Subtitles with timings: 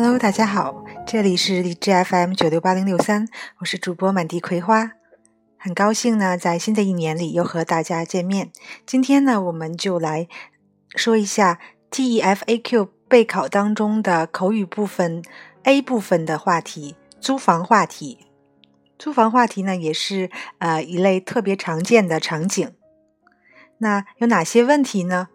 [0.00, 3.26] Hello，大家好，这里是荔枝 FM 九六八零六三，
[3.58, 4.92] 我是主播满地葵花，
[5.58, 8.52] 很高兴呢，在新的一年里又和大家见面。
[8.86, 10.28] 今天呢，我们就来
[10.94, 11.58] 说一下
[11.90, 15.20] TEFAQ 备考当中的口语部分
[15.64, 18.28] A 部分的话题——租房话题。
[18.96, 22.72] 租房话题呢，也是呃一类特别常见的场景。
[23.78, 25.26] 那有哪些问题呢？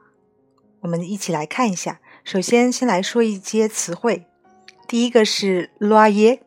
[0.80, 2.00] 我们一起来看一下。
[2.23, 4.26] 首先，先来说一些词汇。
[4.94, 6.42] 第一个是 loyer，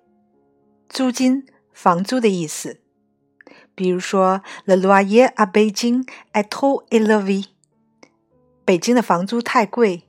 [0.88, 2.78] 租金、房租的意思。
[3.74, 7.46] 比如说，le loyer à Beijing est trop élevé。
[8.64, 10.04] 北京的房租太贵。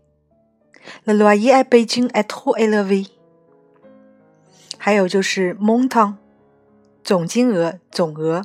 [1.04, 3.08] le loyer à Beijing est trop élevé。
[4.78, 6.18] 还有就是 montant，
[7.04, 8.44] 总金额、总额。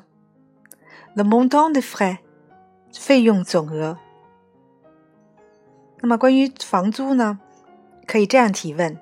[1.14, 2.16] le montant de frais，
[2.94, 3.98] 费用总额。
[6.00, 7.41] 那么关于房租呢，
[8.06, 8.98] 可以这样提问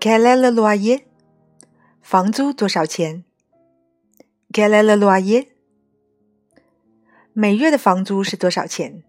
[0.00, 1.06] ：Quel est le loyer？
[2.02, 3.24] 房租多少钱
[4.52, 5.48] ？Quel est le loyer？
[7.32, 9.02] 每月的房租是多少钱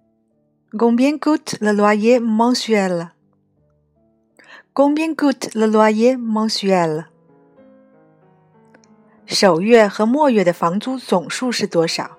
[0.72, 7.06] ？Combien coûte le loyer mensuel？Combien coûte le loyer mensuel？
[9.26, 12.18] 首月和末月的房租总数是多少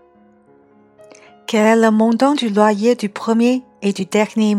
[1.47, 4.55] ？Quel est le montant du loyer du premier et du dernier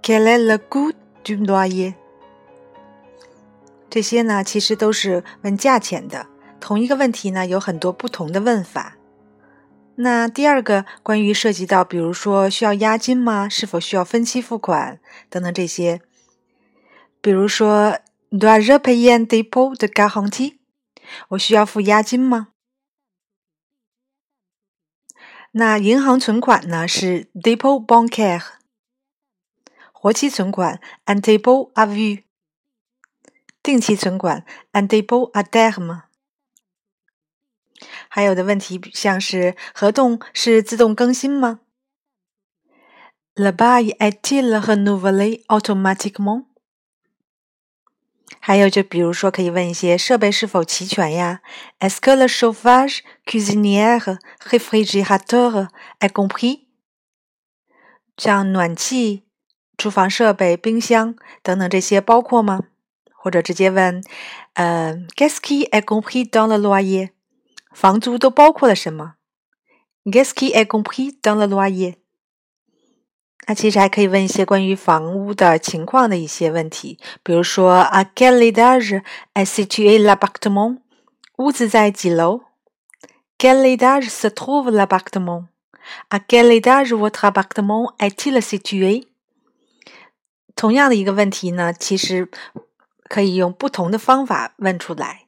[0.00, 0.92] mois？Quel est le coût
[1.24, 1.94] du loyer？
[3.88, 6.26] 这些呢，其实都是问价钱的。
[6.60, 8.96] 同一个问题呢，有很多不同的问法。
[9.96, 13.48] 那第二个，关于涉及到，比如说需要押金吗？
[13.48, 16.00] 是否需要分期付款等等这些。
[17.20, 17.98] 比如说
[18.30, 20.58] ，Dois-je payer un dépôt de garantie？
[21.30, 22.48] 我需要付押金吗？
[25.52, 26.86] 那银行存款呢？
[26.86, 28.59] 是 dépôt bancaire。
[30.02, 32.24] 活期存款 un dépôt à vue，
[33.62, 36.04] 定期存款 un dépôt à terme。
[38.08, 41.60] 还有的问题像是合同是自动更新吗
[43.34, 46.46] ？Le bail est-il renouvelé automatiquement？
[48.38, 51.42] 还有就比如说可以问一些设备是否齐全呀
[51.78, 54.16] ？Est-ce que le chauffage, cuisinière,
[54.48, 55.68] réfrigérateur
[55.98, 56.68] est compris？
[58.16, 59.24] 像暖气。
[59.79, 62.61] 厨房设备、冰箱等等这些包括吗？
[63.11, 64.03] 或者直接问，
[64.53, 67.09] 呃，Qu'est-ce qui est compris dans le loyer？
[67.71, 69.15] 房租都包括了什么？
[70.05, 71.95] Qu'est-ce qui est compris dans le loyer？
[73.47, 80.77] 那其实还可以问一些关于房屋的情况的一些问题，比如说，À quel étage est situé l'appartement？
[81.37, 82.41] 屋子在几楼？
[83.37, 89.05] Quel étage se trouve l'appartement？À quel étage votre appartement est-il situé？
[90.60, 92.28] 同样的一个问题呢，其实
[93.08, 95.24] 可以用不同的方法问出来。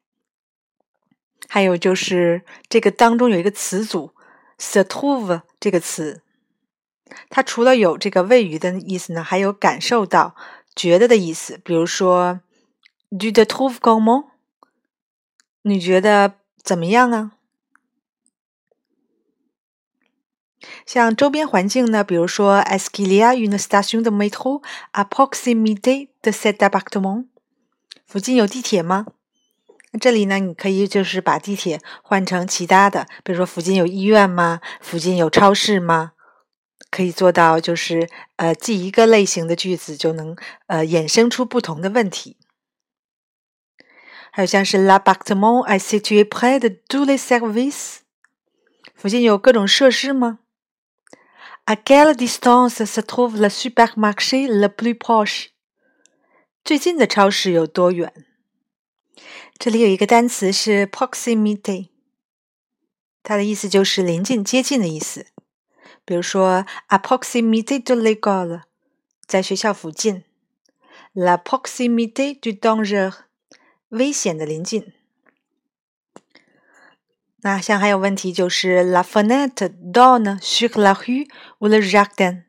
[1.48, 4.12] 还有就是这个当中有一个词组
[4.59, 6.21] s t o v e 这个词，
[7.31, 10.37] 它除了有这个位于的意思呢，还有感受到、
[10.76, 11.59] 觉得的意思。
[11.65, 12.41] 比如说
[13.09, 14.26] ，"Do the trouve comment？
[15.62, 17.32] 你觉得怎么样啊？
[20.86, 24.62] 像周边环境呢，比如说，Est-ce qu'il y a une station de métro
[24.92, 27.26] à proximité de cet appartement？
[28.06, 29.06] 附近有地铁吗？
[30.00, 34.60] 这里呢，你可以就是把地铁换成其他的，比如说附近有医院吗？
[34.80, 36.12] 附近有超市吗？
[36.90, 40.36] 可以做到就是呃，记一个类型的句子就能
[40.66, 42.36] 呃衍生出不同的问题。
[44.30, 47.98] 还有像是 L'appartement est situé près de tous les services？
[48.94, 50.38] 附近有各种设施吗
[51.66, 55.47] ？À quelle distance se trouve le supermarché le plus proche？
[56.63, 58.25] 最近的超市有多远？
[59.57, 61.90] 这里有一个单词是 proximity，
[63.23, 65.28] 它的意思就是临近、接近的意思。
[66.05, 68.61] 比如说，à proximité de l'école，
[69.25, 70.23] 在学校附近；
[71.14, 73.14] la proximité du danger，
[73.90, 74.93] 危险的临近。
[77.44, 81.28] 那像还有问题就是 la fenêtre donne sur la rue
[81.59, 82.44] ou le jardin？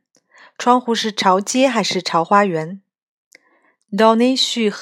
[0.58, 2.82] 窗户是朝街还是朝花园
[3.92, 4.74] ？donner sur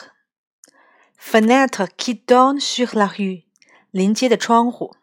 [1.17, 3.43] fenêtre qui donne sur la rue，
[3.89, 4.95] 临街的窗户。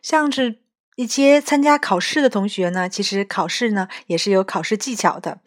[0.00, 0.62] 像是
[0.96, 5.40] 一些参加考试的同学呢，其实考试呢也是有考试技巧的。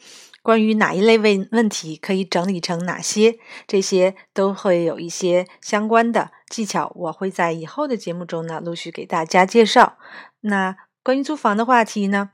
[0.43, 9.98] 关于哪一类问问题可以整理成哪些，这些都会有一些相关的技巧，我会在以后的节目中呢陆续给大家介绍。
[10.42, 12.31] 那关于租房的话题呢，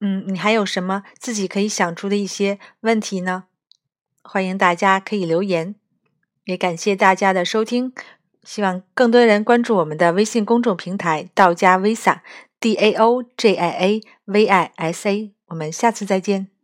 [0.00, 3.44] 嗯，你还有什么自己可以想出的一些问题呢？
[4.22, 5.74] 欢迎大家可以留言，
[6.44, 7.94] 也感谢大家的收听。
[8.44, 15.32] 希望更多人关注我们的微信公众平台“道家 Visa”，D A O J I A V I S A。
[15.46, 16.57] 我们下次再见。